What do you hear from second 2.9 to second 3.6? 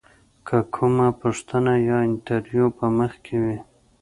مخ کې وي.